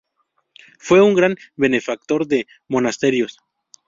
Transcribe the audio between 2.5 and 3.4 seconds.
monasterios.